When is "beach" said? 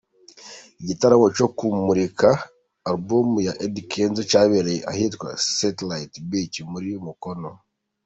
6.29-6.57